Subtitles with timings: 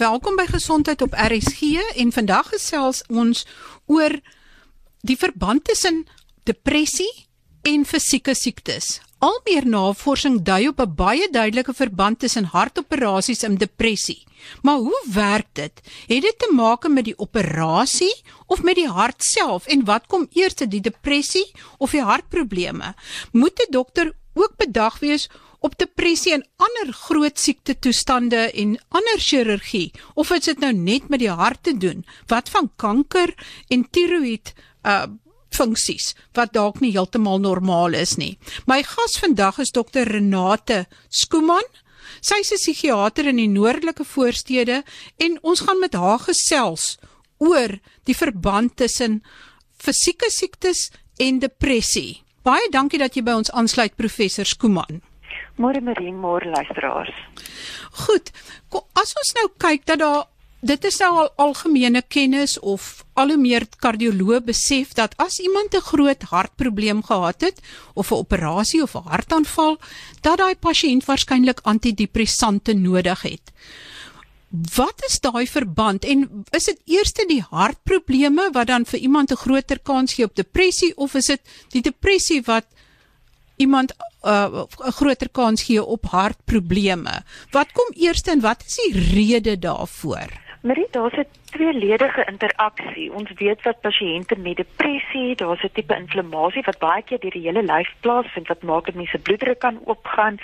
[0.00, 3.42] welkom by Gesondheid op RSG en vandag gesels ons
[3.84, 4.14] oor
[5.04, 6.06] die verband tussen
[6.48, 7.10] depressie
[7.68, 9.02] en fisieke siektes.
[9.20, 14.24] Al meer navorsing dui op 'n baie duidelike verband tussen hartoperasies en depressie.
[14.62, 15.80] Maar hoe werk dit?
[16.08, 20.26] Het dit te maak met die operasie of met die hart self en wat kom
[20.32, 22.94] eers, die depressie of die hartprobleme?
[23.32, 25.28] Moet 'n dokter ook bedag wees
[25.60, 31.08] op depressie en ander groot siekte toestande en ander chirurgie of is dit nou net
[31.08, 32.04] met die hart te doen?
[32.26, 33.34] Wat van kanker
[33.68, 35.04] en tiroïed uh
[35.50, 38.36] funksies wat dalk nie heeltemal normaal is nie.
[38.70, 41.66] My gas vandag is dokter Renate Skooman.
[42.20, 44.84] Sy is 'n psigiater in die noordelike voorstede
[45.18, 46.98] en ons gaan met haar gesels
[47.38, 49.22] oor die verband tussen
[49.78, 52.22] fisieke siektes en depressie.
[52.42, 55.02] Baie dankie dat jy by ons aansluit professor Skooman.
[55.56, 57.14] Môre Marie, môre luisteraars.
[57.90, 58.30] Goed.
[58.94, 60.26] As ons nou kyk dat daar
[60.60, 65.74] dit is nou al algemene kennis of al hoe meer kardioloë besef dat as iemand
[65.74, 67.60] 'n groot hartprobleem gehad het
[67.94, 69.78] of 'n operasie of 'n hartaanval,
[70.20, 73.52] dat daai pasiënt waarskynlik antidepressante nodig het.
[74.74, 79.36] Wat is daai verband en is dit eers die hartprobleme wat dan vir iemand 'n
[79.36, 82.66] groter kans gee op depressie of is dit die depressie wat
[83.60, 84.62] iemand 'n uh,
[84.98, 87.22] groter kans gee op hartprobleme?
[87.50, 90.30] Wat kom eers en wat is die rede daarvoor?
[90.62, 93.12] Marie, daar's 'n tweeledige interaksie.
[93.12, 97.46] Ons weet dat pasiënte met depressie, daar's 'n tipe inflammasie wat baie keer deur die
[97.48, 100.38] hele lyf plaasvind wat maak dat mense bloeddruk kan opgaan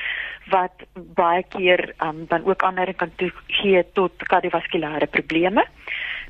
[0.46, 3.10] wat baie keer um, dan ook aanleiding kan
[3.46, 5.64] gee tot kardiovaskulêre probleme.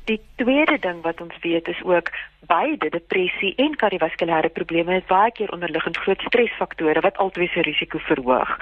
[0.07, 2.09] Die tweede ding wat ons weet is ook
[2.47, 7.99] beide depressie en kardiovaskulêre probleme het baie keer onderliggend groot stresfaktore wat altyd se risiko
[8.05, 8.53] verhoog.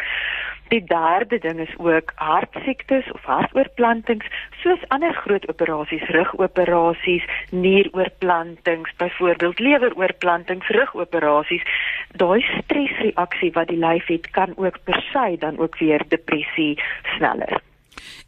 [0.73, 4.25] Die derde ding is ook hartsiektes of hartoorplantings,
[4.63, 11.69] soos ander groot operasies, rugoperasies, nieroorplantings, byvoorbeeld leweroorplantings, rugoperasies.
[12.17, 16.73] Daai stresreaksie wat die lyf het, kan ook per se dan ook weer depressie
[17.17, 17.61] sneller.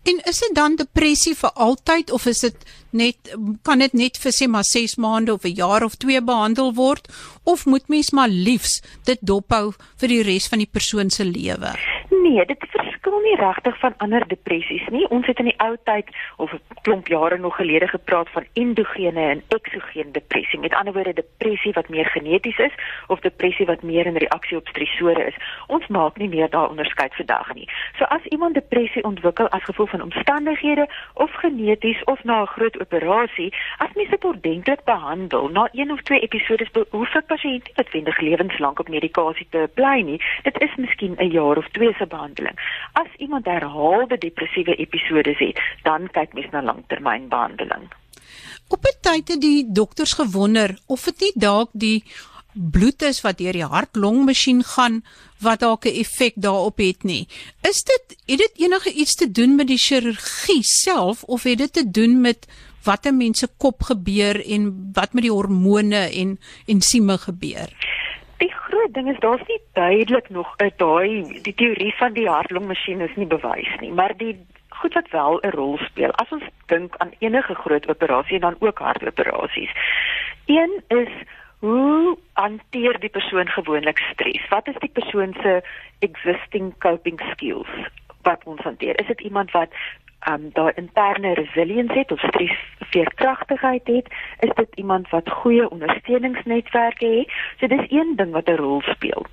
[0.07, 3.31] En is dit dan depressie vir altyd of is dit net
[3.68, 7.09] kan dit net vir sê maar 6 maande of 'n jaar of 2 behandel word
[7.44, 11.75] of moet mens maar liefs dit dophou vir die res van die persoon se lewe?
[12.23, 12.63] Nee, dit
[13.07, 15.06] verskil nie regtig van ander depressies nie.
[15.09, 19.22] Ons het in die ou tyd of 'n klomp jare nog gelede gepraat van endogene
[19.22, 20.59] en eksogene depressie.
[20.59, 22.73] Met ander woorde, depressie wat meer geneties is
[23.07, 25.35] of depressie wat meer in reaksie op stresore is.
[25.67, 27.69] Ons maak nie meer daai onderskeid vandag nie.
[27.97, 32.79] So as iemand depressie ontwikkel as gevolg van omstandighede of geneties of na 'n groot
[32.79, 37.73] operasie, as mens dit ordentlik behandel, na een of twee episodes behoef 'n pasiënt nie
[37.75, 40.22] noodwendig lewenslank op medikasie te bly nie.
[40.44, 42.57] Dit is miskien 'n jaar of twee se behandeling.
[42.97, 47.85] As iemand herhaalde depressiewe episodes het, dan kyk mens na langtermynbehandeling.
[48.74, 52.03] Op 'n tyd het die dokters gewonder of dit nie dalk die
[52.53, 55.03] bloed is wat deur die hart-longmasjien gaan
[55.46, 57.28] wat dalk 'n effek daarop het nie.
[57.62, 61.74] Is dit het dit enige iets te doen met die chirurgie self of het dit
[61.74, 62.47] te doen met
[62.84, 67.69] wat 'n mens se kop gebeur en wat met die hormone en ensieme gebeur?
[68.39, 73.15] Groot ding is daar's nie duidelik nog 'n daai die teorie van die hartlongmasjien is
[73.15, 76.11] nie bewys nie, maar die goed wat wel 'n rol speel.
[76.11, 79.71] As ons dink aan enige groot operasie en dan ook hartoperasies.
[80.45, 81.13] Een is
[81.59, 84.47] hoe hanteer die persoon gewoonlik stres?
[84.49, 85.61] Wat is die persoon se
[85.99, 87.89] existing coping skills?
[88.27, 88.99] wat ons hanteer.
[88.99, 89.71] Is dit iemand wat
[90.25, 94.07] um daai interne resilience het of stresveerkragtigheid het,
[94.39, 97.31] is dit iemand wat goeie ondersteuningsnetwerke het.
[97.59, 99.25] So dis een ding wat 'n rol speel.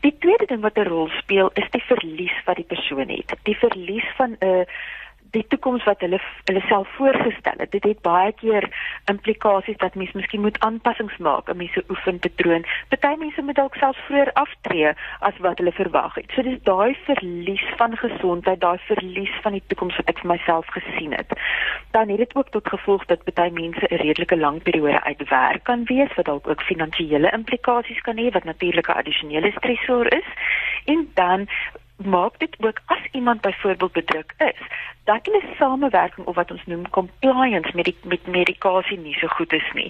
[0.00, 3.36] Die tweede ding wat 'n rol speel is die verlies wat die persoon het.
[3.42, 4.64] Die verlies van 'n uh,
[5.32, 7.70] die toekoms wat hulle hulle self voorgestel het.
[7.72, 8.66] Dit het baie keer
[9.10, 12.66] implikasies dat mens miskien moet aanpassings maak in mense oefenpatroon.
[12.92, 14.92] Party mense moet dalk selfs vroeër aftree
[15.28, 16.28] as wat hulle verwag het.
[16.34, 20.68] So dis daai verlies van gesondheid, daai verlies van die toekoms wat ek vir myself
[20.76, 21.32] gesien het.
[21.96, 25.64] Dan het dit ook tot gevolg dat party mense 'n redelike lang periode uit werk
[25.64, 30.28] kan wees wat dalk ook finansiële implikasies kan hê wat natuurlik 'n addisionele stresor is.
[30.84, 31.48] En dan
[32.04, 34.60] maak dit ook as iemand byvoorbeeld bedruk is
[35.04, 39.52] dat hulle samewerking of wat ons noem compliance met die met medikasie nie so goed
[39.52, 39.88] is nie.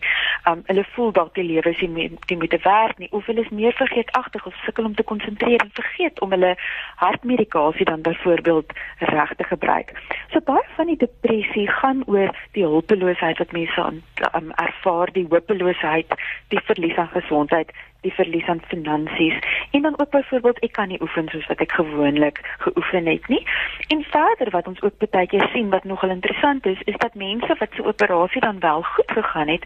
[0.49, 3.51] Um hulle voel dalk die lewe is nie die moet werk nie of hulle is
[3.51, 6.55] meer vergeetagtig of sukkel om te konsentreer en vergeet om hulle
[6.97, 9.93] hartmedikasie dan byvoorbeeld reg te gebruik.
[10.33, 15.27] So baie van die depressie gaan oor die hulpeloosheid wat mense aan um, ervaar, die
[15.29, 16.15] hopeloosheid,
[16.49, 19.39] die verlies aan gesondheid die verlies aan finansies
[19.71, 23.43] en dan ook byvoorbeeld ek kan nie oefen soos wat ek gewoonlik geoefen het nie.
[23.89, 27.57] En verder wat ons ook baie keer sien wat nogal interessant is, is dat mense
[27.59, 29.65] wat se operasie dan wel goed gegaan het,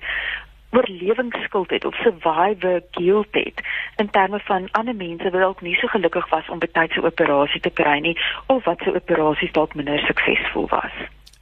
[0.71, 3.61] oorlewingsskuld het of survivor guilt het
[3.97, 7.61] in terme van ander mense wat dalk nie so gelukkig was om betyds 'n operasie
[7.61, 10.93] te kry nie of wat se operasies dalk minder suksesvol was.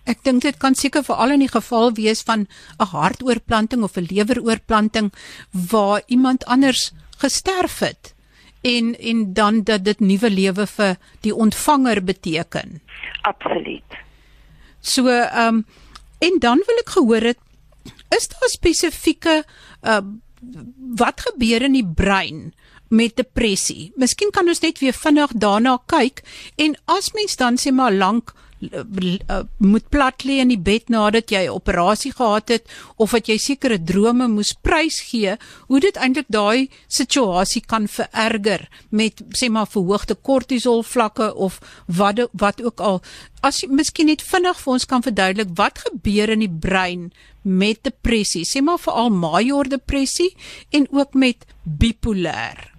[0.04, 2.46] Ek dink dit kan seker veral in die geval wees van
[2.78, 5.12] 'n hartoortplanting of 'n leweroortplanting
[5.50, 8.14] waar iemand anders gesterf het
[8.64, 12.80] en en dan dat dit nuwe lewe vir die ontvanger beteken.
[13.22, 13.98] Absoluut.
[14.80, 15.66] So ehm um,
[16.18, 17.38] en dan wil ek gehoor het
[18.16, 19.44] is daar spesifieke
[19.82, 20.00] uh
[20.96, 22.52] wat gebeur in die brein
[22.88, 23.92] met depressie?
[23.96, 26.20] Miskien kan ons net weer vinnig daarna kyk
[26.60, 28.34] en as mens dan sê maar lank
[29.58, 32.64] moet plat lê in die bed nadat jy 'n operasie gehad het
[32.96, 35.36] of wat jy sekere drome moes prysgee,
[35.68, 42.28] hoe dit eintlik daai situasie kan vererger met sê maar verhoogde kortisol vlakke of wat
[42.32, 43.02] wat ook al.
[43.42, 47.12] As jy miskien net vinnig vir ons kan verduidelik wat gebeur in die brein
[47.42, 50.36] met depressie, sê maar veral major depressie
[50.70, 52.73] en ook met bipolêr.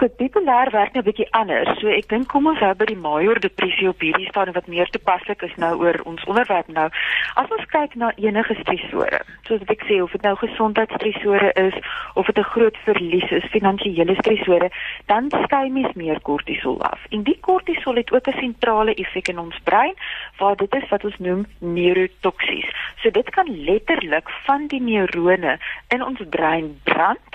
[0.00, 1.78] Goed, bipolêr werk nou 'n bietjie anders.
[1.78, 4.88] So ek dink kom ons hou by die major depressie op hierdie stadium wat meer
[4.88, 6.88] toepaslik is nou oor ons onderwerp nou.
[7.34, 11.76] As ons kyk na enige stresore, soos ek sê of dit nou gesondheidstresore is
[12.14, 14.70] of dit 'n groot verlies is, finansiële stresore,
[15.06, 17.00] dan skei mens meer kortisol af.
[17.10, 19.94] En die kortisol het ook 'n sentrale effek in ons brein
[20.38, 22.68] waar dit is wat ons noem neurotoksies.
[23.02, 25.58] So dit kan letterlik van die neurone
[25.88, 27.28] in ons brein brand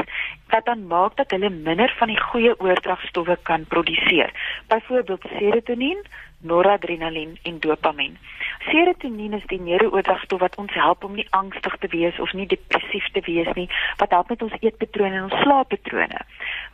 [0.49, 4.31] wat dan maak dat hulle minder van die goeie oordragstowwe kan produseer.
[4.67, 6.05] Byvoorbeeld serotonien,
[6.39, 8.17] noradrenalien en dopamien.
[8.69, 13.07] Serotonien is die neurooordragstof wat ons help om nie angstig te wees of nie depressief
[13.13, 13.67] te wees nie,
[13.99, 16.21] wat help met ons eetpatrone en ons slaappatrone.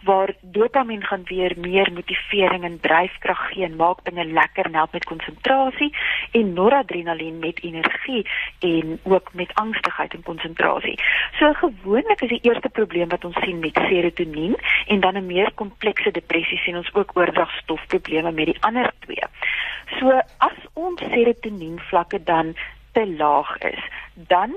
[0.07, 4.95] Waar dopamien gaan weer meer motivering en dryfkrag gee en maak dinge lekker en help
[4.97, 5.91] met konsentrasie
[6.31, 8.23] en noradrenalien met energie
[8.59, 10.95] en ook met angstigheid en konsentrasie.
[11.39, 14.55] So gewoonlik is die eerste probleem wat ons sien met serotonien
[14.88, 19.27] en dan 'n meer komplekse depressie sien ons ook oordragstofprobleme met die ander twee.
[19.99, 20.07] So
[20.38, 22.53] as ons serotonien vlakke dan
[22.91, 23.83] te laag is,
[24.13, 24.55] dan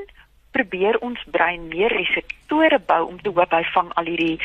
[0.50, 4.38] probeer ons brein meer reseptore bou om te hoop hy vang al hierdie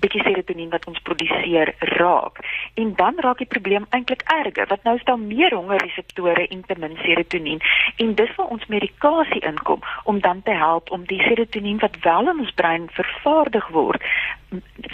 [0.00, 2.40] bietjie serotonien wat ons produseer raak.
[2.74, 6.76] En dan raak die probleem eintlik erger, want nou is daar meer hongerreseptore en te
[6.78, 7.60] min serotonien.
[7.96, 12.32] En dis waar ons medikasie inkom om dan te help om die serotonien wat wel
[12.32, 14.02] in ons brein vervaardig word,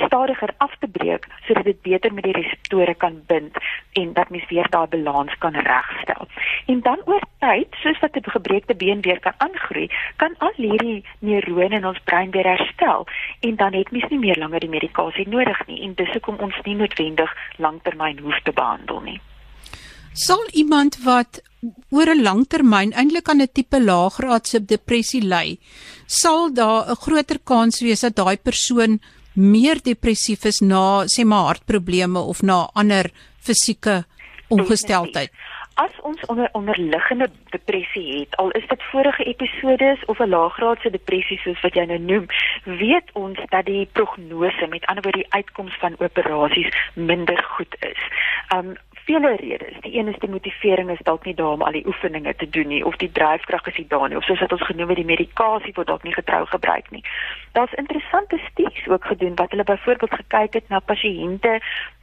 [0.06, 3.56] stadiger af te breek sodat dit beter met die reseptore kan bind
[3.92, 6.28] en dat mens weer daai balans kan regstel.
[6.66, 11.04] En dan oor tyd, soos wat 'n gebreekte been weer kan aangroei, kan al hierdie
[11.18, 13.06] neurone in ons brein weer herstel
[13.40, 16.60] en dan het mens nie meer langer die medikasie nodig nie en dis hoekom ons
[16.64, 19.20] nie noodwendig langtermyn hoef te behandel nie.
[20.12, 21.40] Sal iemand wat
[21.90, 25.58] oor 'n langtermyn eintlik aan 'n tipe laaggraadse depressie ly,
[26.06, 29.00] sal daar 'n groter kans wees dat daai persoon
[29.34, 34.04] meer depressief is na sê maar hartprobleme of na ander fisieke
[34.48, 35.30] ongesteldheid.
[35.80, 41.38] As ons onder onderliggende depressie het, al is dit vorige episodes of 'n laaggraadse depressie
[41.38, 42.26] soos wat jy nou noem,
[42.64, 48.00] weet ons dat die prognose, met ander woorde die uitkoms van operasies minder goed is.
[48.54, 49.80] Um vele redes.
[49.80, 52.68] Die een is die motivering is dalk nie daar om al die oefeninge te doen
[52.68, 55.08] nie of die dryfkrag is nie daar nie of soos wat ons genoem het die
[55.08, 57.02] medikasie word dalk nie getrou gebruik nie.
[57.52, 61.58] Daar's interessante studies ook gedoen wat hulle byvoorbeeld gekyk het na pasiënte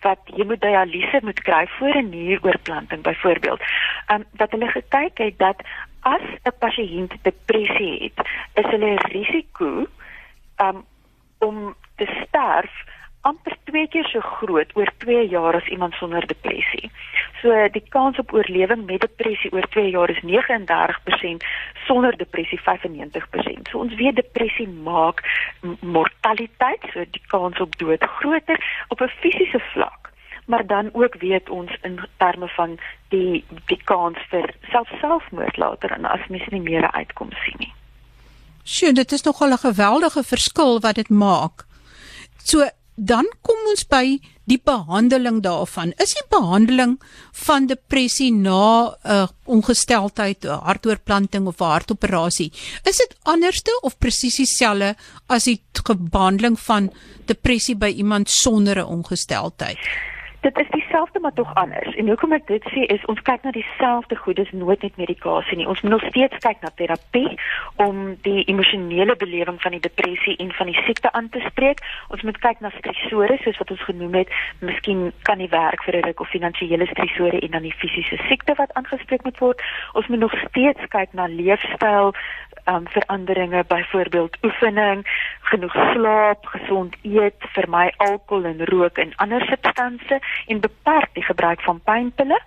[0.05, 3.61] wat hemodialyse moet kry voor 'n nieroorplanting byvoorbeeld.
[4.13, 5.61] Um wat hulle gekyk het dat
[6.01, 9.87] as 'n pasiënt depressie het, is hulle risiko
[10.57, 10.85] um
[11.39, 12.71] om te sterf
[13.21, 16.91] amper twee keer so groot oor 2 jaar as iemand sonder depressie.
[17.41, 21.45] So die kans op oorlewing met depressie oor 2 jaar is 39%,
[21.87, 23.71] sonder depressie 95%.
[23.71, 25.23] So ons weet depressie maak
[25.79, 30.11] mortaliteit, so die kans op dood groter op 'n fisiese vlak.
[30.45, 36.05] Maar dan ook weet ons in terme van die die kans vir selfselfmoord later en
[36.05, 37.73] as mens nie meer 'n uitkoms sien nie.
[38.63, 41.65] Sjoe, dit is nogal 'n geweldige verskil wat dit maak.
[42.43, 45.93] So dan kom ons by die behandeling daarvan.
[46.01, 46.97] Is die behandeling
[47.45, 52.51] van depressie na 'n uh, ongesteldheid, 'n hartoortplanting of 'n hartoperasie,
[52.83, 54.95] is dit anderste of presies dieselfde
[55.27, 55.61] as die
[56.11, 56.91] behandeling van
[57.25, 59.77] depressie by iemand sonder 'n ongesteldheid?
[60.41, 61.95] Dit is dieselfde maar tog anders.
[61.95, 65.57] En hoekom ek dit sê is ons kyk na dieselfde goed, dis nooit net medikasie
[65.57, 65.67] nie.
[65.67, 67.39] Ons moet nog steeds kyk na terapie
[67.75, 71.83] om die emosionele belewing van die depressie en van die siekte aan te spreek.
[72.07, 75.95] Ons moet kyk na stresore soos wat ons genoem het, miskien kan nie werk vir
[75.97, 79.61] 'n ruk of finansiële stresore en dan die fisiese siekte wat aangespreek moet word.
[79.93, 82.13] Ons moet nog steeds kyk na leefstyl
[82.65, 85.07] um, veranderinge byvoorbeeld oefening,
[85.49, 91.61] genoeg slaap, gesond eet, vermy alkohol en rook en ander substansies en beperk die gebruik
[91.61, 92.39] van pynpille.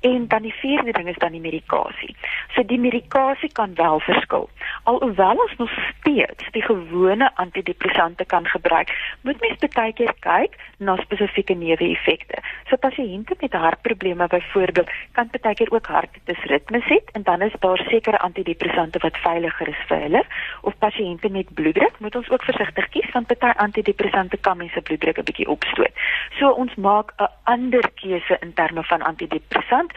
[0.00, 2.14] En dan die vierde ding is dan die medikasie.
[2.54, 4.48] So die medikasie kan wel verskil.
[4.82, 10.96] Alhoewel ons nog steeds die gewone antidepressante kan gebruik, moet mens baie keer kyk na
[11.00, 12.38] spesifieke neeweffekte.
[12.68, 17.82] So pasiënte met hartprobleme byvoorbeeld kan baie keer ook hartritmes hê en dan is daar
[17.88, 20.22] sekere antidepressante wat veiliger is vir hulle.
[20.62, 25.18] Of pasiënte met bloeddruk moet ons ook versigtig kies want baie antidepressante kan mense bloeddruk
[25.18, 25.94] 'n bietjie opstoot.
[26.38, 29.92] So ons maak 'n ander keuse in terme van antidepressant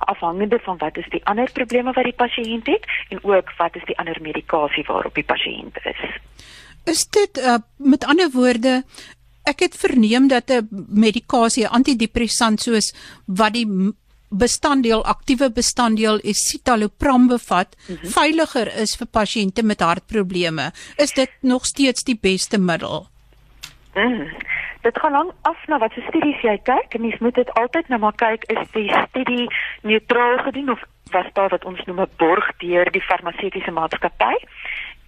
[0.00, 3.84] afhangende van wat is die ander probleme wat die pasiënt het en ook wat is
[3.84, 6.00] die ander medikasie waarop die pasiënt is.
[6.84, 8.82] Is dit uh, met ander woorde
[9.42, 12.94] ek het verneem dat 'n medikasie antidepressant soos
[13.26, 13.66] wat die
[14.30, 18.08] bestanddeel aktiewe bestanddeel escitalopram bevat mm -hmm.
[18.08, 20.72] veiliger is vir pasiënte met hartprobleme.
[20.96, 23.06] Is dit nog steeds die beste middel?
[23.94, 24.28] Mm.
[24.80, 26.98] Dit gaan lank af na wat se studies jy kyk.
[26.98, 29.48] Mens moet dit altyd nou maar kyk is die studie
[29.82, 34.34] neutraal gedoen of was daar wat ons noem 'n borg deur die farmaseutiese maatskappy.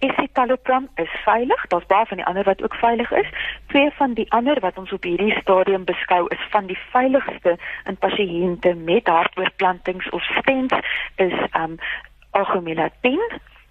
[0.03, 1.67] Escitalopram is veilig.
[1.67, 3.29] Daar's baie van die ander wat ook veilig is.
[3.67, 7.97] Twee van die ander wat ons op hierdie stadium beskou is van die veiligste in
[7.97, 10.75] pasiënte met hartoortplantings of stents
[11.15, 11.77] is um
[12.31, 13.21] Augmentin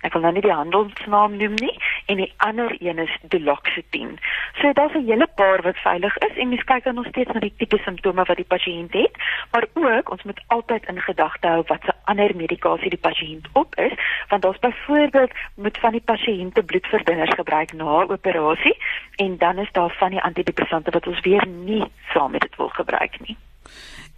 [0.07, 1.75] ek wil nou nie die handelsnaam noem nie
[2.11, 4.19] en die ander een is Duloxetine.
[4.61, 7.41] So daar's 'n hele paar wat veilig is en mens kyk dan nog steeds na
[7.41, 9.15] die tipe simptome wat die pasiënt het,
[9.53, 13.75] maar ook ons moet altyd in gedagte hou wat se ander medikasie die pasiënt op
[13.75, 13.93] is,
[14.29, 18.77] want daar's byvoorbeeld moet van die pasiënte bloedverdunners gebruik na operasie
[19.17, 22.69] en dan is daar van die antidepressante wat ons weer nie saam met dit wil
[22.69, 23.37] gebruik nie.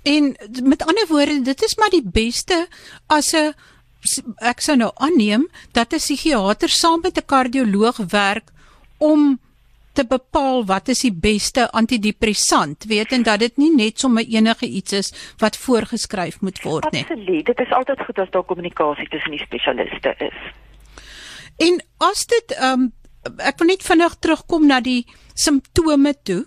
[0.02, 2.66] En met ander woorde, dit is maar die beste
[3.06, 3.54] as 'n
[4.38, 8.52] ek sou nou aanneem dat 'n psigiater saam met 'n kardioloog werk
[8.98, 9.38] om
[9.92, 14.66] te bepaal wat is die beste antidepressant, weet en dat dit nie net sommer enige
[14.66, 17.04] iets is wat voorgeskryf moet word nie.
[17.06, 20.38] Absoluut, dit is altyd goed as daar kommunikasie tussen die spesialiste is.
[21.56, 22.92] En as dit ehm um,
[23.38, 26.44] ek wil net vinnig terugkom na die simptome toe.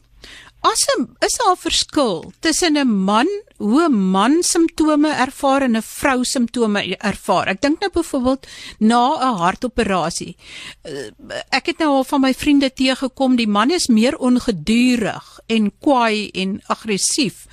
[0.62, 5.76] As 'n is daar 'n verskil tussen 'n man hoe 'n man simptome ervaar en
[5.78, 7.48] 'n vrou simptome ervaar.
[7.48, 8.48] Ek dink nou byvoorbeeld
[8.80, 10.36] na 'n hartoperasie.
[10.82, 11.12] Eh,
[11.50, 16.30] ek het nou al van my vriende teëgekom, die man is meer ongedurig en kwaai
[16.30, 17.46] en aggressief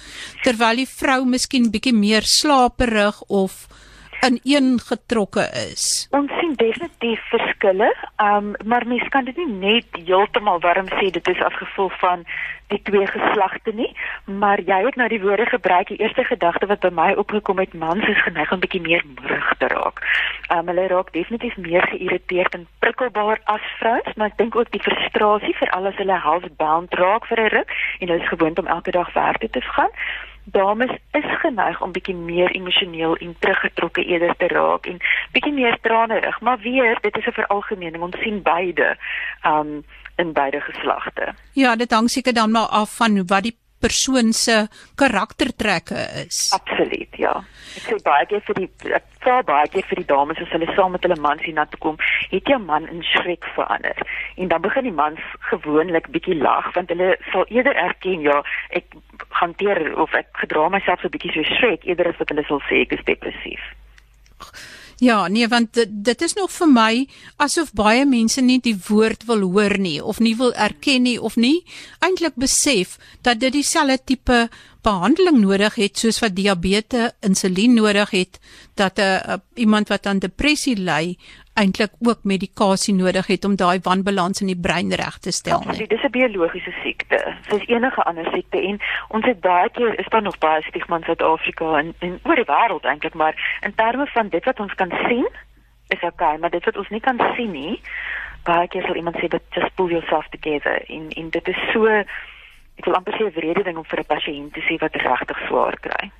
[0.43, 3.69] terwyl die vrou miskien bietjie meer slaperig of
[4.25, 6.07] ineengetrokke is.
[6.17, 7.91] Ons sien definitief verskille,
[8.23, 12.25] um, maar mens kan dit nie net heeltemal warm sê dit is as gevolg van
[12.69, 15.89] die twee geslagte nie, maar jy het nou die woorde gebruik.
[15.89, 19.53] Die eerste gedagte wat by my opgekom het, mans is geneig om bietjie meer moedig
[19.59, 20.01] te raak.
[20.53, 24.83] Um, hulle raak definitief meer geïrriteerd en prikkelbaar as vrouens, maar ek dink ook die
[24.83, 28.91] frustrasie vir alles hulle housebound raak vir 'n ruk en hulle is gewoond om elke
[28.91, 29.93] dag werk te gaan.
[30.45, 35.01] Dames is geneig om bietjie meer emosioneel en teruggetrokke eerder te raak en
[35.33, 38.03] bietjie meer tranerig, maar weer, dit is 'n veralgemening.
[38.03, 38.97] Ons sien beide.
[39.45, 39.85] Um
[40.17, 41.35] in beide geslagte.
[41.53, 44.67] Ja, dit hang seker dan maar af van wat die persoon se
[45.01, 46.39] karaktertrekke is.
[46.57, 47.35] Absoluut, ja.
[47.75, 50.69] Ek sê baie keer vir die ek vra baie keer vir die dames as hulle
[50.77, 51.99] saam met hulle mans hier na toe kom,
[52.31, 54.01] het jou man in skrik verander.
[54.41, 55.21] En dan begin die mans
[55.51, 58.41] gewoonlik bietjie lag want hulle sal eerder erken ja,
[58.81, 58.97] ek
[59.43, 62.85] hanteer of ek gedra myself so bietjie so skrik eerder as wat hulle sal sê
[62.87, 63.73] ek is depressief.
[64.99, 67.07] Ja, nee, want dit, dit is nog vir my
[67.43, 71.37] asof baie mense nie die woord wil hoor nie of nie wil erken nie of
[71.37, 71.65] nie.
[71.99, 74.49] Eintlik besef dat dit dieselfde tipe
[74.85, 78.39] behandeling nodig het soos wat diabetes insulien nodig het
[78.75, 81.17] dat 'n uh, iemand wat aan depressie ly
[81.55, 85.63] eintlik ook medikasie nodig het om daai wanbalans in die brein reg te stel.
[85.67, 87.35] Ja, dit is 'n biologiese siekte.
[87.49, 91.05] Soos enige ander siekte en ons het baie keer is daar nog baie stigma in
[91.05, 94.93] Suid-Afrika en, en oor die wêreld eintlik, maar in terme van dit wat ons kan
[95.09, 95.29] sien,
[95.89, 97.81] is dit okay, maar dit wat ons nie kan sien nie,
[98.45, 102.03] baie keer sal iemand sê dat just pull yourself together en en dit is so
[102.79, 105.39] ek wil amper sê 'n wrede ding om vir 'n pasiënt te sê wat regtig
[105.49, 106.11] swaar kry.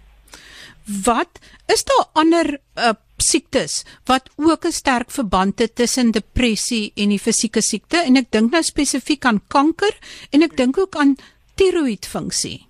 [1.05, 7.09] Wat is daar ander uh, siektes wat ook 'n sterk verband het tussen depressie en
[7.09, 9.95] die fisieke siekte en ek dink nou spesifiek aan kanker
[10.31, 11.17] en ek dink ook aan
[11.55, 12.67] tiroïedfunksie.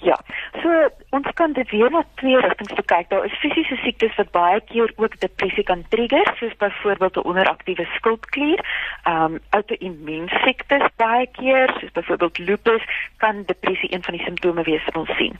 [0.00, 0.18] Ja.
[0.62, 0.70] So
[1.10, 3.08] ons kan dit weer na twee rigtings kyk.
[3.08, 7.86] Daar is fisiese siektes wat baie keer ook depressie kan trigger, soos byvoorbeeld 'n onderaktiewe
[7.96, 8.60] skildklier.
[9.04, 12.82] Ehm um, outoimmuun siektes baie keer, soos byvoorbeeld lupus,
[13.16, 15.36] kan depressie een van die simptome wees wat ons sien.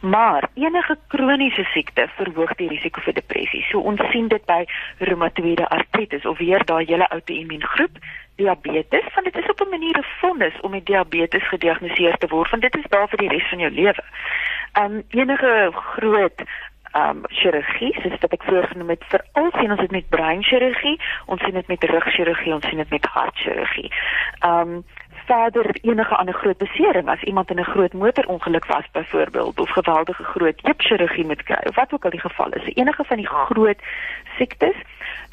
[0.00, 3.64] Maar enige kroniese siekte verhoog die risiko vir depressie.
[3.70, 4.66] So ons sien dit by
[4.98, 7.96] reumatoïede artritis of weer daai hele outoimmuun groep
[8.36, 12.50] diabetes want dit is op 'n manier 'n vonnis om met diabetes gediagnoseer te word
[12.50, 14.04] want dit is daar vir die res van jou lewe.
[14.80, 16.44] Um enige groot
[16.96, 21.40] um chirurgie, soos wat ek vroeër genoem het, veral sien ons dit met breinchirurgie, ons
[21.44, 23.92] sien dit met rugchirurgie, ons sien dit met hartchirurgie.
[24.44, 24.82] Um
[25.24, 30.24] verder enige ander groot besering as iemand in 'n groot motorongeluk was byvoorbeeld of geweldige
[30.24, 32.74] groot heupchirurgie moet kry of wat ook al die geval is.
[32.74, 33.80] Enige van die groot
[34.36, 34.76] siektes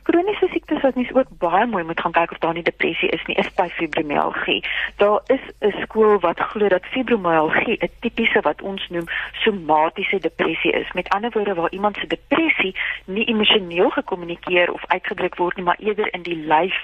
[0.09, 3.25] kroniese siektes wat mens ook baie mooi moet gaan kyk of daar nie depressie is
[3.25, 4.63] nie, is by fibromialgie.
[5.01, 10.71] Daar is 'n skool wat glo dat fibromialgie 'n tipiese wat ons noem somatiese depressie
[10.71, 10.91] is.
[10.91, 15.79] Met ander woorde waar iemand se depressie nie emosioneel gekommunikeer of uitgedruk word nie, maar
[15.79, 16.79] eerder in die lyf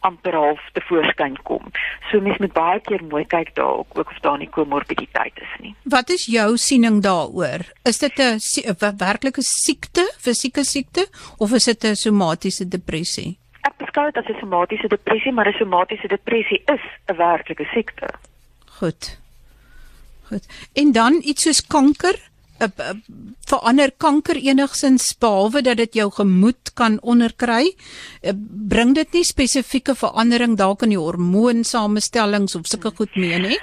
[0.00, 1.72] amper half te voorskyn kom.
[2.10, 5.74] So mens moet baie keer mooi kyk daar ook of daar nie komorbiditeit is nie.
[5.82, 7.66] Wat is jou siening daaroor?
[7.84, 13.38] Is dit 'n werklike siekte, fisieke siekte of is dit 'n somatiese depressie?
[13.62, 18.08] Ek beskou dit as 'n somatiese depressie, maar 'n somatiese depressie is 'n werklike siekte.
[18.78, 19.18] Goed.
[20.28, 20.46] Goed.
[20.72, 22.16] En dan iets soos kanker?
[22.58, 28.32] Verander kanker enigsins behalwe dat dit jou gemoed kan onderkry uh,
[28.68, 33.58] bring dit nie spesifieke verandering dalk in die hormoonsamestellings of sulke goed mee nie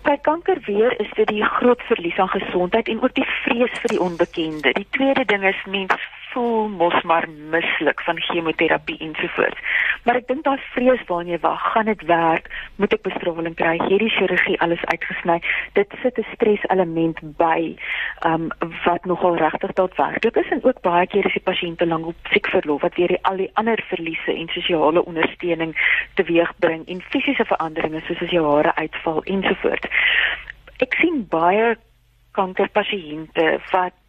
[0.00, 3.92] By kanker weer is dit die groot verlies aan gesondheid en ook die vrees vir
[3.92, 4.72] die onbekende.
[4.72, 9.60] Die tweede ding is mens voel mos maar mislik van chemoterapie ensovoorts.
[10.04, 12.48] Maar ek dink daar's vrees waarna jy wag, gaan dit werk?
[12.76, 13.74] Moet ek bestraling kry?
[13.84, 15.40] Hierdie chirurgie alles uitgesny.
[15.78, 17.76] Dit sit 'n stres element by,
[18.24, 22.06] ehm um, wat nogal regtig daadwerklik is en ook baie keer is die pasiënte lank
[22.06, 25.76] op siekverlof wat weer al die ander verliese en sosiale ondersteuning
[26.14, 29.88] teweegbring en fisiese veranderinge soos as jou hare uitval ensovoorts.
[30.78, 31.76] Ek sien baie
[32.32, 33.99] kankerpasiënte wat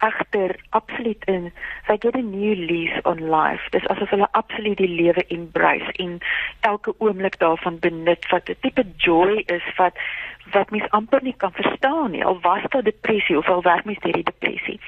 [0.00, 1.50] agter absoluut in
[1.86, 3.68] sy get a new lease on life.
[3.74, 6.18] Dis asof hulle absoluut die lewe embrace en
[6.60, 9.96] elke oomblik daarvan benut wat 'n tipe joy is wat
[10.52, 12.24] wat mens amper nie kan verstaan nie.
[12.24, 14.80] Al was daar depressie of al werk mens deur die depressie.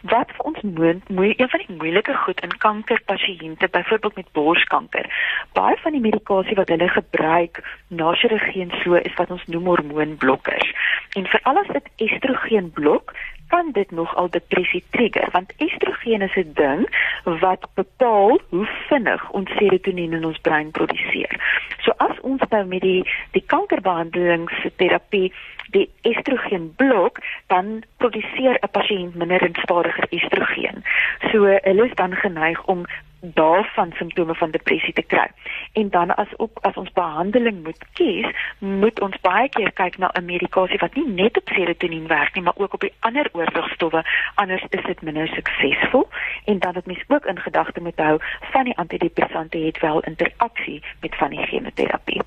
[0.00, 5.06] Wat vir ons moet mooi een van die moeilike goed in kankerpasiënte, byvoorbeeld met borskanker.
[5.52, 9.70] Baie van die medikasie wat hulle gebruik na chirurgie en so is wat ons noem
[9.72, 10.74] hormoonblokkers.
[11.12, 13.14] En veral as dit estrogen blok,
[13.54, 16.80] kan dit nog al depressie trigger want estrogen is 'n ding
[17.24, 21.32] wat bepaal hoe vinnig ons serotonien in ons brein produseer.
[21.78, 25.32] So as ons nou met die die kankerbehandelingsterapie
[25.70, 30.84] die estrogen blok, dan produseer 'n pasiënt minder en stadiger estrogen.
[31.30, 31.38] So
[31.68, 32.86] hulle is dan geneig om
[33.34, 35.26] daarvan simptome van depressie te kry.
[35.72, 38.26] En dan as ook as ons behandeling moet kies,
[38.58, 42.42] moet ons baie keer kyk na 'n medikasie wat nie net op serotonien werk nie,
[42.42, 46.08] maar ook op die ander oordragstowwe, anders is dit minder suksesvol.
[46.44, 50.82] En dan het mens ook in gedagte moet hou van die antidepressante het wel interaksie
[51.00, 52.22] met van die chemoterapie.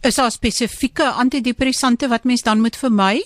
[0.00, 3.22] Is daar spesifieke antidepressante wat mens dan moet vermy?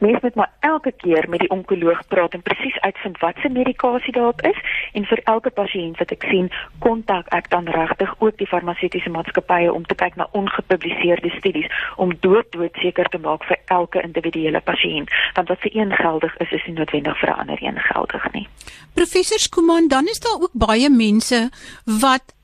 [0.00, 4.12] Mens moet maar elke keer met die onkoloog praat en presies uitvind wat se medikasie
[4.12, 4.56] daarop is
[4.92, 9.72] en vir elke pasiënt wat ek sien, kontak ek dan regtig ook die farmaseutiese maatskappye
[9.72, 14.64] om te kyk na ongepubliseerde studies om dood dood seker te maak vir elke individuele
[14.64, 18.32] pasiënt, want wat vir een geldig is, is nie noodwendig vir 'n ander een geldig
[18.32, 18.48] nie.
[18.94, 21.50] Professor Skuman, dan is daar ook baie mense
[21.84, 22.39] wat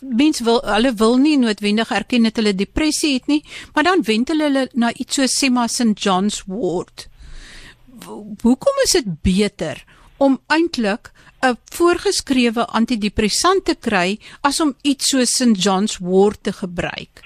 [0.00, 3.42] mens wil hulle wil nie noodwendig erken dat hulle depressie het nie,
[3.74, 7.08] maar dan wend hulle na iets so Sema St John's Wort.
[8.42, 9.84] Hoekom is dit beter
[10.16, 11.10] om eintlik
[11.44, 17.20] 'n voorgeskrewe antidepressant te kry as om iets so St John's Wort te gebruik?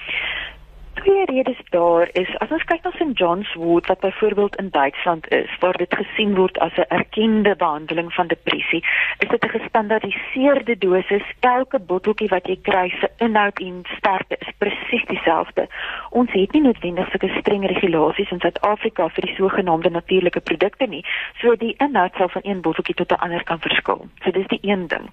[1.02, 2.30] Twee redes daar is.
[2.38, 6.34] As ons kyk na St John's Wood wat byvoorbeeld in Duitsland is waar dit gesien
[6.34, 8.84] word as 'n erkende behandeling van depressie
[9.18, 11.26] is dit 'n gestandaardiseerde dosis.
[11.40, 15.66] Elke botteltjie wat jy kry se inhoud en sterkte is presies dieselfde.
[16.10, 21.04] Ons het nie noodwendig sulke streng regulasies in Suid-Afrika vir die sogenaamde natuurlike produkte nie
[21.40, 24.06] so die inhoud sal van een botteltjie tot 'n ander kan verskil.
[24.24, 25.08] So dis die een ding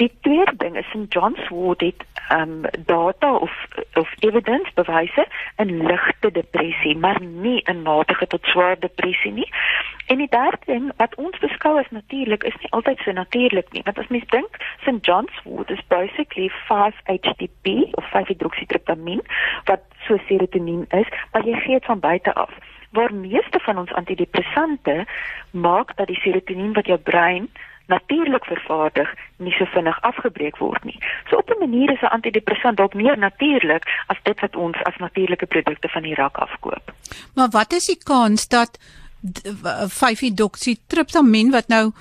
[0.00, 3.52] die tweede ding is St John's Wood het um, data of
[3.94, 9.48] of evidence bewyse in ligte depressie, maar nie in matige tot swaar depressie nie.
[10.06, 13.84] En die derde ding wat ons beskou as natuurlik is nie altyd so natuurlik nie,
[13.84, 19.24] want as mens dink St John's Wood is basically 5-HTP of 5-hydroxytryptamine
[19.64, 22.52] wat so serotonien is, maar jy gee dit van buite af.
[22.90, 25.06] waar meeste van ons antidepressante
[25.50, 27.46] maak dat die serotonien wat jou brein
[27.90, 30.98] natuurlik vervaardig nie so vinnig afgebreek word nie.
[31.28, 34.96] So op 'n manier is 'n antidepressant dalk meer natuurlik as dit wat ons as
[34.96, 36.92] natuurlike produkte van die rak afkoop.
[37.34, 38.78] Maar wat is die kans dat
[40.00, 41.92] 5-hydroxytryptamin wat nou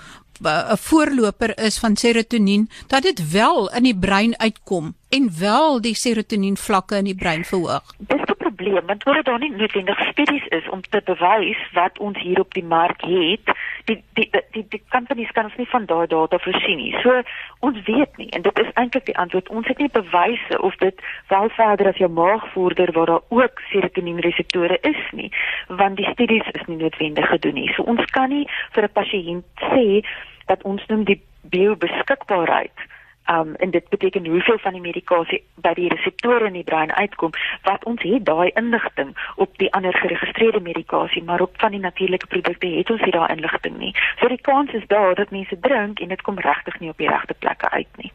[0.43, 5.95] 'n voorloper is van serotonien dat dit wel in die brein uitkom en wel die
[5.95, 7.84] serotonien vlakke in die brein verhoog.
[7.97, 12.21] Dis die probleem, want oor daar nie noodwendig studies is om te bewys wat ons
[12.21, 15.86] hier op die mark het, die die die die, die companies kan ons nie van
[15.86, 16.92] daai data voorsien nie.
[17.04, 17.22] So
[17.60, 19.50] ons weet nie en dit is eintlik die antwoord.
[19.50, 23.63] Ons het nie bewyse of dit wel verder as jou maag vorder waar daar ook
[23.72, 25.32] serotonien reseptore is nie,
[25.68, 27.72] want die studies is nie noodwendig gedoen nie.
[27.76, 30.06] So ons kan nie vir 'n pasiënt sê
[30.46, 32.88] dat ons noem die biobeskikbaarheid
[33.30, 37.32] um en dit beteken hoeveel van die medikasie by die reseptore in die brein uitkom
[37.63, 42.28] wat ons het daai inligting op die ander geregistreerde medikasie maar op van die natuurlike
[42.28, 43.94] produkte het ons nie daai inligting nie.
[44.20, 47.10] So die kans is daar dat mense drink en dit kom regtig nie op die
[47.10, 48.12] regte plekke uit nie.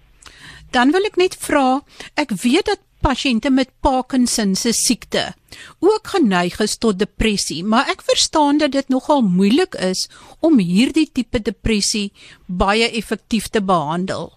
[0.70, 1.80] Dan wil ek net vra
[2.18, 5.32] ek weet dat pasiënte met Parkinson se siekte
[5.80, 10.06] ook geneig is tot depressie, maar ek verstaan dat dit nogal moeilik is
[10.40, 12.10] om hierdie tipe depressie
[12.46, 14.32] baie effektief te behandel.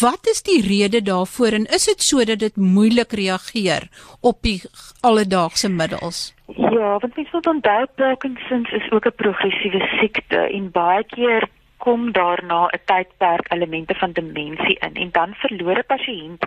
[0.00, 3.88] Wat is die rede daarvoor en is dit sodat dit moeilik reageer
[4.20, 4.60] op die
[5.00, 6.30] alledaagse middels?
[6.56, 11.48] Ja, want mens moet onthou Parkinson is ook 'n progressiewe siekte en baie keer
[11.84, 16.42] kom daarna 'n tydperk elemente van demensie in en dan verloor 'n pasiënt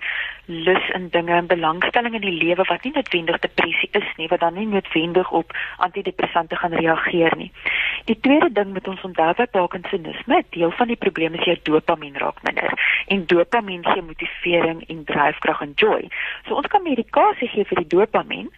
[0.45, 4.39] lus in dinge en belangstelling in die lewe wat nie noodwendig depressie is nie wat
[4.39, 7.51] dan nie noodwendig op antidepressante gaan reageer nie.
[8.05, 12.17] Die tweede ding met ons onthou by Parkinsonisme, deel van die probleem is jou dopamien
[12.17, 12.71] raak minder
[13.07, 16.09] en dopamien gee motivering en dryfkrag en joy.
[16.47, 18.51] So ons kan medikasie gee vir die dopamien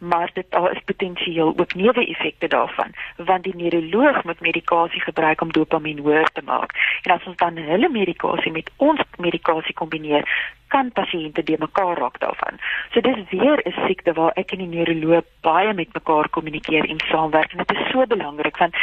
[0.00, 5.52] maar dit daar is potensieel ook neeweffekte daarvan want die neuroloog moet medikasie gebruik om
[5.52, 6.72] dopamien hoër te maak.
[7.02, 10.24] En as ons dan hulle medikasie met ons medikasie kombineer
[10.68, 12.58] kan pasiënte de mekaar raak daarvan.
[12.92, 17.00] So dis weer 'n siekte waar ek en die neuroloog baie met mekaar kommunikeer en
[17.10, 17.52] saamwerk.
[17.52, 18.74] En dit is so belangrik want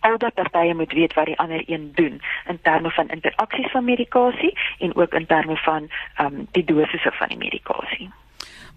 [0.00, 4.58] albei partye moet weet wat die ander een doen in terme van interaksies van medikasie
[4.78, 8.10] en ook in terme van um, die dosisse van die medikasie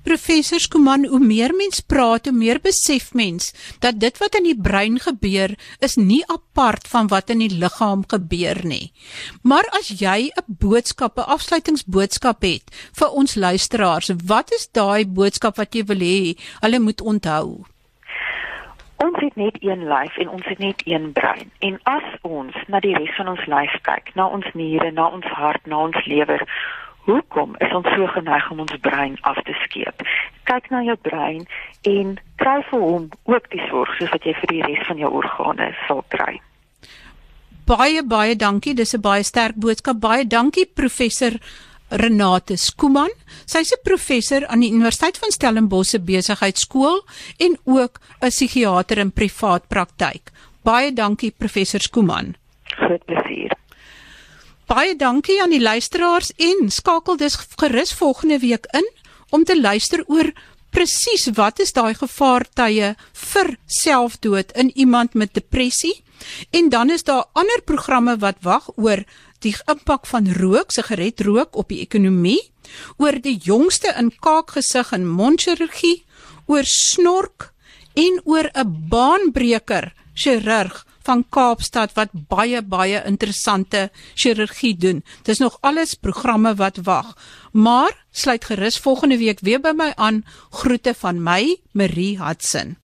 [0.07, 3.49] Professor Skuman, hoe meer mens praat, hoe meer besef mens
[3.83, 5.51] dat dit wat in die brein gebeur
[5.83, 8.93] is nie apart van wat in die liggaam gebeur nie.
[9.43, 15.57] Maar as jy 'n boodskap, 'n afsluitingsboodskap het vir ons luisteraars, wat is daai boodskap
[15.57, 17.65] wat jy wil hê hulle moet onthou?
[18.97, 21.51] Ons het net een lyf en ons het net een brein.
[21.59, 25.25] En as ons na die res van ons lyf kyk, na ons niere, na ons
[25.25, 26.47] hart, na ons lewer,
[27.07, 30.03] Hoekom is ons so geneig om ons brein af te skeep?
[30.49, 31.45] Kyk na jou brein
[31.87, 35.11] en kry vir hom ook die sorg soos wat jy vir die res van jou
[35.21, 36.35] organe sal kry.
[37.67, 38.75] Baie baie dankie.
[38.75, 39.99] Dis 'n baie sterk boodskap.
[39.99, 41.31] Baie dankie professor
[41.89, 43.11] Renate Skuman.
[43.45, 47.05] Sy's 'n professor aan die Universiteit van Stellenbosch se besigheidskool
[47.39, 50.31] en ook 'n psigiater in privaat praktyk.
[50.63, 52.35] Baie dankie professor Skuman.
[53.05, 53.26] Plesier.
[54.67, 58.87] Baie dankie aan die luisteraars en skakel dus gerus volgende week in
[59.31, 60.27] om te luister oor
[60.75, 62.89] presies wat is daai gevaartye
[63.31, 65.93] vir selfdood in iemand met depressie.
[66.51, 69.05] En dan is daar ander programme wat wag oor
[69.39, 72.41] die impak van rook, sigaretrook op die ekonomie,
[72.99, 76.03] oor die jongste in kaakgesig en mondchirurgie,
[76.51, 77.53] oor snork
[77.95, 85.03] en oor 'n baanbreker chirurg van Kaapstad wat baie baie interessante chirurgie doen.
[85.23, 87.13] Dis nog alles programme wat wag.
[87.51, 90.23] Maar sluit gerus volgende week weer by my aan.
[90.49, 92.77] Groete van my, Marie Hudson.